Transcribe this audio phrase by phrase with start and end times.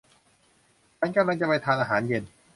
[0.99, 2.23] ฉันกำลังจะไปทานอาหารเย็น